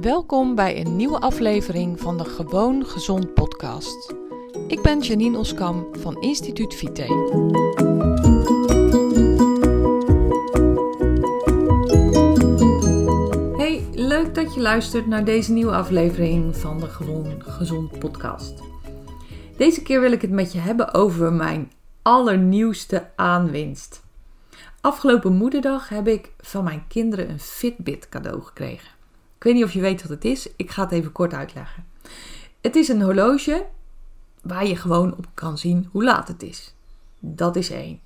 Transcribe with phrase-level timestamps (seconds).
[0.00, 4.14] Welkom bij een nieuwe aflevering van de Gewoon Gezond podcast.
[4.68, 7.02] Ik ben Janine Oskam van Instituut Vite.
[13.56, 18.54] Hey, leuk dat je luistert naar deze nieuwe aflevering van de Gewoon Gezond podcast.
[19.56, 21.72] Deze keer wil ik het met je hebben over mijn
[22.02, 24.04] allernieuwste aanwinst.
[24.80, 28.95] Afgelopen moederdag heb ik van mijn kinderen een Fitbit cadeau gekregen.
[29.36, 30.48] Ik weet niet of je weet wat het is.
[30.56, 31.84] Ik ga het even kort uitleggen.
[32.60, 33.66] Het is een horloge
[34.42, 36.74] waar je gewoon op kan zien hoe laat het is.
[37.18, 38.00] Dat is één.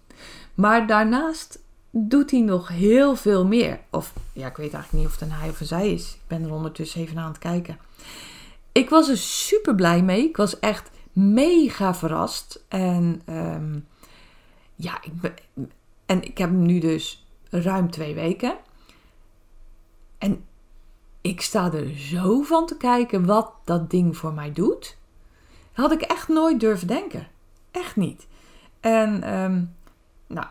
[0.54, 1.58] Maar daarnaast
[1.90, 3.80] doet hij nog heel veel meer.
[3.90, 6.12] Of ja, ik weet eigenlijk niet of het een hij of een zij is.
[6.14, 7.78] Ik ben er ondertussen even aan het kijken.
[8.72, 10.28] Ik was er super blij mee.
[10.28, 12.64] Ik was echt mega verrast.
[12.68, 13.78] En ehm,
[14.74, 15.34] ja, ik ben,
[16.06, 18.56] en ik heb hem nu dus ruim twee weken.
[20.18, 20.44] En
[21.20, 24.96] ik sta er zo van te kijken wat dat ding voor mij doet.
[25.72, 27.26] Had ik echt nooit durven denken.
[27.70, 28.26] Echt niet.
[28.80, 29.62] En ehm,
[30.26, 30.46] nou,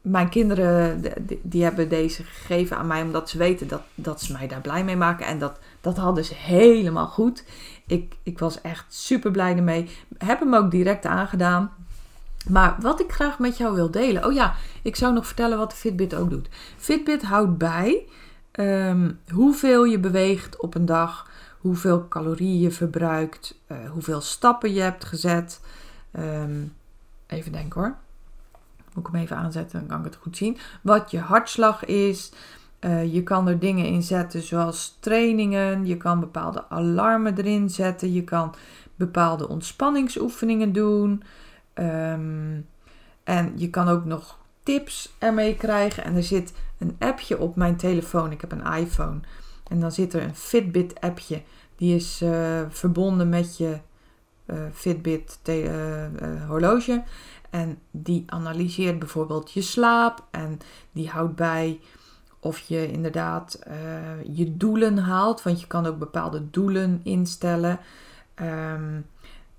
[0.00, 4.32] mijn kinderen die, die, hebben deze gegeven aan mij omdat ze weten dat, dat ze
[4.32, 5.26] mij daar blij mee maken.
[5.26, 7.44] En dat, dat hadden ze helemaal goed.
[7.86, 9.90] Ik, ik was echt super blij ermee.
[10.18, 11.72] Heb hem ook direct aangedaan.
[12.48, 14.24] Maar wat ik graag met jou wil delen.
[14.24, 16.48] Oh ja, ik zou nog vertellen wat de Fitbit ook doet.
[16.76, 18.06] Fitbit houdt bij
[18.58, 24.80] Ehm, hoeveel je beweegt op een dag, hoeveel calorieën je verbruikt, uh, hoeveel stappen je
[24.80, 25.60] hebt gezet.
[26.10, 26.64] Ehm,
[27.26, 27.96] even denken hoor.
[28.94, 30.58] Moet ik hem even aanzetten, dan kan ik het goed zien.
[30.82, 32.32] Wat je hartslag is.
[32.80, 35.86] Uh, je kan er dingen in zetten zoals trainingen.
[35.86, 38.12] Je kan bepaalde alarmen erin zetten.
[38.12, 38.54] Je kan
[38.94, 41.22] bepaalde ontspanningsoefeningen doen.
[41.74, 42.66] Um,
[43.24, 46.04] en je kan ook nog tips ermee krijgen.
[46.04, 48.32] En er zit een appje op mijn telefoon.
[48.32, 49.20] Ik heb een iPhone.
[49.68, 51.42] En dan zit er een Fitbit appje.
[51.76, 53.78] Die is uh, verbonden met je
[54.46, 55.70] uh, Fitbit uh,
[56.46, 57.02] horloge.
[57.50, 60.26] En die analyseert bijvoorbeeld je slaap.
[60.30, 60.58] En
[60.92, 61.80] die houdt bij
[62.40, 63.58] of je inderdaad
[64.30, 65.42] je doelen haalt.
[65.42, 67.80] Want je kan ook bepaalde doelen instellen.
[68.42, 69.06] Um,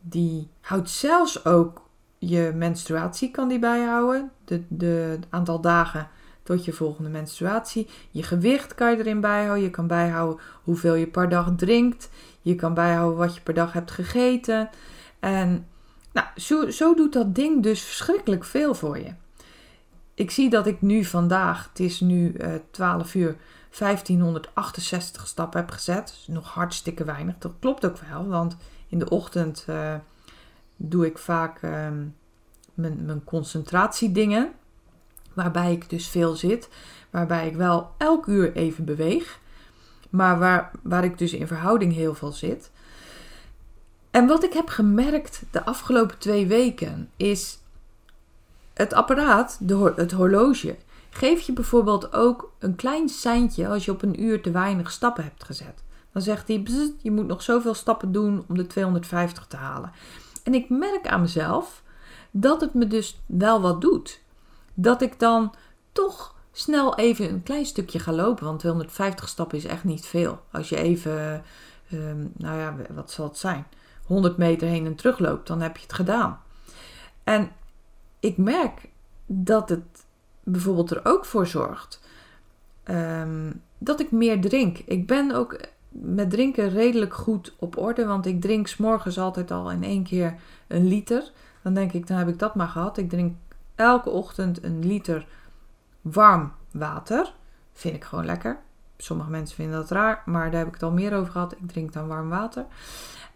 [0.01, 1.88] die houdt zelfs ook
[2.19, 4.31] je menstruatie kan die bijhouden.
[4.67, 6.07] De, aantal dagen
[6.43, 7.87] tot je volgende menstruatie.
[8.11, 9.63] Je gewicht kan je erin bijhouden.
[9.63, 12.09] Je kan bijhouden hoeveel je per dag drinkt.
[12.41, 14.69] Je kan bijhouden wat je per dag hebt gegeten.
[15.19, 15.67] En
[16.13, 19.13] nou, zo, zo doet dat ding dus verschrikkelijk veel voor je.
[20.13, 23.35] Ik zie dat ik nu vandaag, het is nu uh, eh, 12 uur,
[23.77, 26.07] 1568 stappen heb gezet.
[26.07, 27.37] Dus nog hartstikke weinig.
[27.37, 29.95] Dat klopt ook wel, want in de ochtend uh,
[30.81, 31.71] doe ik vaak uh,
[32.73, 34.51] mijn, mijn concentratiedingen.
[35.33, 36.69] Waarbij ik dus veel zit.
[37.09, 39.39] Waarbij ik wel elk uur even beweeg.
[40.09, 42.71] Maar waar, waar ik dus in verhouding heel veel zit.
[44.11, 47.59] En wat ik heb gemerkt de afgelopen twee weken is
[48.73, 50.75] het apparaat, de, het horloge,
[51.09, 55.23] geeft je bijvoorbeeld ook een klein seintje als je op een uur te weinig stappen
[55.23, 55.83] hebt gezet.
[56.11, 56.63] Dan zegt hij,
[57.01, 59.91] je moet nog zoveel stappen doen om de 250 te halen.
[60.49, 61.83] En ik merk aan mezelf
[62.31, 64.21] dat het me dus wel wat doet.
[64.73, 65.53] Dat ik dan
[65.91, 68.45] toch snel even een klein stukje ga lopen.
[68.45, 70.41] Want 250 stappen is echt niet veel.
[70.51, 71.43] Als je even,
[71.89, 73.67] ehm, nou ja, wat zal het zijn?
[74.05, 76.41] 100 meter heen en terug loopt, dan heb je het gedaan.
[77.23, 77.51] En
[78.19, 78.89] ik merk
[79.25, 80.05] dat het
[80.43, 82.01] bijvoorbeeld er ook voor zorgt
[82.83, 84.77] ehm, dat ik meer drink.
[84.77, 85.59] Ik ben ook
[85.89, 88.05] met drinken redelijk goed op orde.
[88.05, 90.35] Want ik drink s'morgens altijd al in één keer
[90.67, 91.31] een liter.
[91.61, 92.97] Dan denk ik, dan heb ik dat maar gehad.
[92.97, 93.35] Ik drink
[93.75, 95.27] elke ochtend een liter
[96.01, 97.33] warm water.
[97.73, 98.59] Vind ik gewoon lekker.
[98.97, 101.51] Sommige mensen vinden dat raar, maar daar heb ik het al meer over gehad.
[101.51, 102.65] Ik drink dan warm water.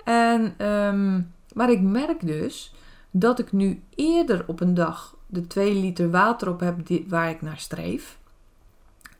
[0.03, 2.73] En, um, maar ik merk dus
[3.11, 6.77] dat ik nu eerder op een dag de 2 liter water op heb
[7.07, 8.17] waar ik naar streef.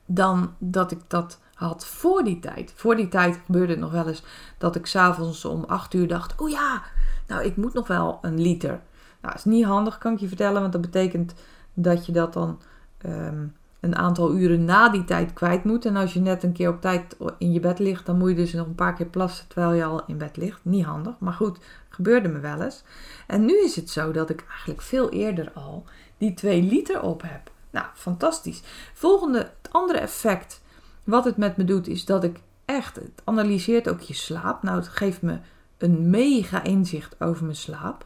[0.05, 2.73] Dan dat ik dat had voor die tijd.
[2.75, 4.23] Voor die tijd gebeurde het nog wel eens
[4.57, 6.81] dat ik s'avonds om 8 uur dacht: Oh ja,
[7.27, 8.81] nou ik moet nog wel een liter.
[9.21, 11.33] Nou, is niet handig, kan ik je vertellen, want dat betekent
[11.73, 12.61] dat je dat dan
[12.97, 13.45] ehm,
[13.79, 15.85] een aantal uren na die tijd kwijt moet.
[15.85, 18.35] En als je net een keer op tijd in je bed ligt, dan moet je
[18.35, 20.59] dus nog een paar keer plassen terwijl je al in bed ligt.
[20.61, 21.57] Niet handig, maar goed,
[21.89, 22.83] gebeurde me wel eens.
[23.27, 25.83] En nu is het zo dat ik eigenlijk veel eerder al
[26.17, 27.51] die 2 liter op heb.
[27.69, 28.61] Nou, fantastisch.
[28.93, 30.61] Volgende, het andere effect
[31.03, 34.63] wat het met me doet, is dat ik echt, het analyseert ook je slaap.
[34.63, 35.37] Nou, het geeft me
[35.77, 38.05] een mega inzicht over mijn slaap.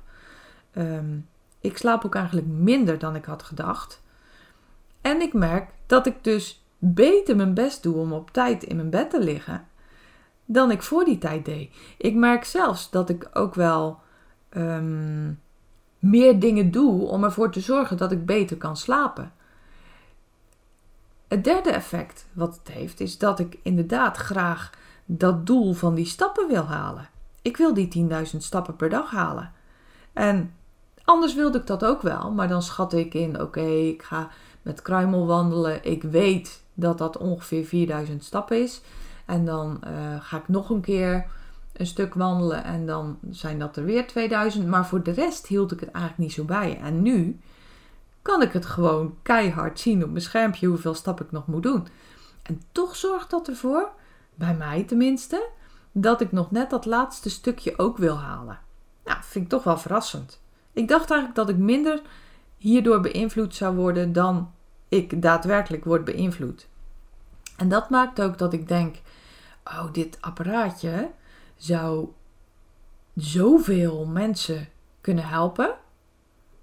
[0.71, 1.17] Ehm,
[1.61, 4.01] ik slaap ook eigenlijk minder dan ik had gedacht.
[5.01, 8.89] En ik merk dat ik dus beter mijn best doe om op tijd in mijn
[8.89, 9.67] bed te liggen.
[10.49, 11.75] dan ik voor die tijd deed.
[11.97, 13.99] Ik merk zelfs dat ik ook wel
[14.49, 15.31] ehm,
[15.99, 19.31] meer dingen doe om ervoor te zorgen dat ik beter kan slapen.
[21.27, 24.69] Het derde effect wat het heeft, is dat ik inderdaad graag
[25.05, 27.09] dat doel van die stappen wil halen.
[27.41, 29.51] Ik wil die 10.000 stappen per dag halen.
[30.13, 30.53] En
[31.03, 34.29] anders wilde ik dat ook wel, maar dan schat ik in: oké, ik ga
[34.61, 35.83] met kruimel wandelen.
[35.83, 38.81] Ik weet dat dat ongeveer 4000 stappen is.
[39.25, 41.25] En dan uh, ga ik nog een keer
[41.73, 44.67] een stuk wandelen en dan zijn dat er weer 2000.
[44.67, 46.79] Maar voor de rest hield ik het eigenlijk niet zo bij.
[46.83, 47.39] En nu
[48.27, 51.87] kan ik het gewoon keihard zien op mijn schermpje hoeveel stappen ik nog moet doen.
[52.43, 53.91] En toch zorgt dat ervoor,
[54.35, 55.49] bij mij tenminste,
[55.91, 58.59] dat ik nog net dat laatste stukje ook wil halen.
[59.05, 60.41] Nou, vind ik toch wel verrassend.
[60.73, 62.01] Ik dacht eigenlijk dat ik minder
[62.57, 64.51] hierdoor beïnvloed zou worden dan
[64.89, 66.67] ik daadwerkelijk word beïnvloed.
[67.57, 68.95] En dat maakt ook dat ik denk:
[69.63, 71.11] oh, dit apparaatje
[71.55, 72.07] zou
[73.15, 74.67] zoveel mensen
[75.01, 75.75] kunnen helpen.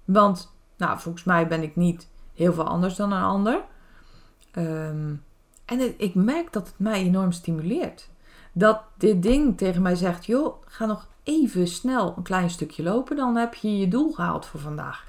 [0.05, 3.61] Want, nou, volgens mij ben ik niet heel veel anders dan een ander.
[4.51, 5.13] Ehm,
[5.65, 8.09] en ik merk dat het mij enorm stimuleert.
[8.51, 13.15] Dat dit ding tegen mij zegt: joh, ga nog even snel een klein stukje lopen,
[13.15, 15.05] dan heb je je doel gehaald voor vandaag.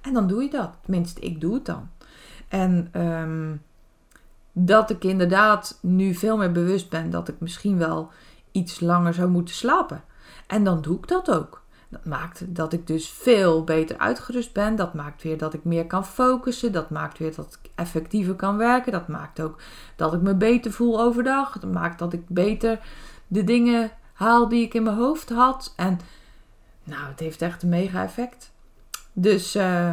[0.00, 0.70] En dan doe je dat.
[0.82, 1.90] Tenminste, ik doe het dan.
[2.48, 3.56] En ehm,
[4.52, 8.10] dat ik inderdaad nu veel meer bewust ben dat ik misschien wel
[8.50, 10.04] iets langer zou moeten slapen.
[10.46, 11.59] En dan doe ik dat ook.
[11.90, 14.76] Dat maakt dat ik dus veel beter uitgerust ben.
[14.76, 16.72] Dat maakt weer dat ik meer kan focussen.
[16.72, 18.92] Dat maakt weer dat ik effectiever kan werken.
[18.92, 19.60] Dat maakt ook
[19.96, 21.58] dat ik me beter voel overdag.
[21.58, 22.80] Dat maakt dat ik beter
[23.26, 25.72] de dingen haal die ik in mijn hoofd had.
[25.76, 25.98] En
[26.84, 28.52] nou, het heeft echt een mega effect.
[29.12, 29.92] Dus uh,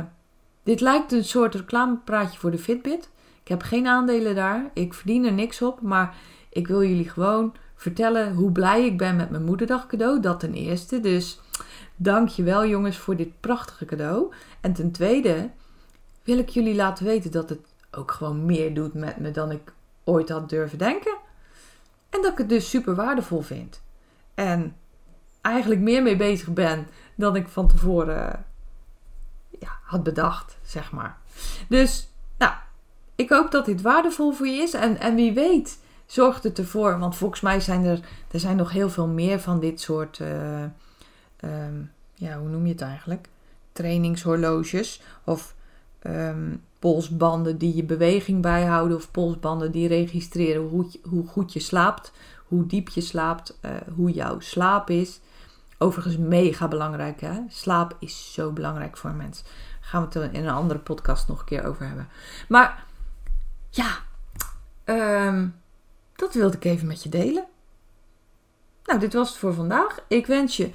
[0.63, 3.09] dit lijkt een soort reclamepraatje voor de Fitbit.
[3.41, 4.69] Ik heb geen aandelen daar.
[4.73, 5.81] Ik verdien er niks op.
[5.81, 6.15] Maar
[6.49, 10.19] ik wil jullie gewoon vertellen hoe blij ik ben met mijn moederdag cadeau.
[10.19, 10.99] Dat ten eerste.
[10.99, 11.39] Dus
[11.97, 14.33] dank je wel jongens voor dit prachtige cadeau.
[14.61, 15.49] En ten tweede
[16.23, 17.59] wil ik jullie laten weten dat het
[17.91, 19.73] ook gewoon meer doet met me dan ik
[20.03, 21.17] ooit had durven denken.
[22.09, 23.81] En dat ik het dus super waardevol vind.
[24.33, 24.75] En
[25.41, 28.45] eigenlijk meer mee bezig ben dan ik van tevoren
[29.59, 31.17] ja, had bedacht, zeg maar.
[31.69, 32.53] Dus, nou,
[33.15, 34.73] ik hoop dat dit waardevol voor je is.
[34.73, 36.99] En, en wie weet, zorgt het ervoor.
[36.99, 37.99] Want volgens mij zijn er,
[38.31, 40.19] er zijn nog heel veel meer van dit soort.
[40.19, 40.63] Uh,
[42.13, 43.27] ja, hoe noem je het eigenlijk?
[43.71, 45.01] Trainingshorloges.
[45.23, 45.55] Of
[46.03, 48.97] um, polsbanden die je beweging bijhouden.
[48.97, 52.11] Of polsbanden die registreren hoe, hoe goed je slaapt.
[52.47, 53.57] Hoe diep je slaapt.
[53.61, 55.19] Uh, hoe jouw slaap is.
[55.77, 57.21] Overigens mega belangrijk.
[57.21, 57.39] Hè?
[57.47, 59.43] Slaap is zo belangrijk voor een mens.
[59.43, 59.51] Daar
[59.81, 62.07] gaan we het in een andere podcast nog een keer over hebben.
[62.47, 62.85] Maar
[63.69, 63.97] ja,
[64.85, 65.55] um,
[66.15, 67.45] dat wilde ik even met je delen.
[68.83, 69.99] Nou, dit was het voor vandaag.
[70.07, 70.71] Ik wens je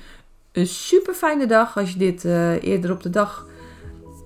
[0.53, 3.47] een super fijne dag als je dit uh, eerder op de dag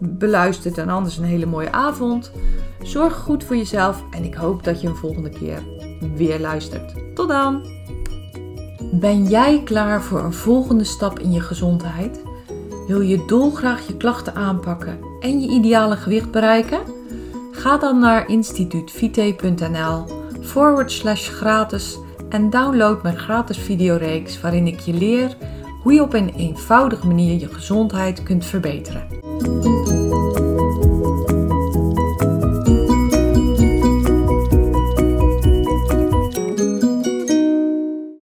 [0.00, 2.32] beluistert en anders een hele mooie avond.
[2.82, 5.62] Zorg goed voor jezelf en ik hoop dat je een volgende keer
[6.14, 6.94] weer luistert.
[7.14, 7.66] Tot dan!
[8.92, 12.22] Ben jij klaar voor een volgende stap in je gezondheid?
[12.86, 16.80] Wil je dolgraag je klachten aanpakken en je ideale gewicht bereiken?
[17.52, 20.04] Ga dan naar instituutvite.nl
[20.40, 25.36] forward slash gratis en download mijn gratis videoreeks waarin ik je leer
[25.86, 29.06] hoe je op een eenvoudige manier je gezondheid kunt verbeteren.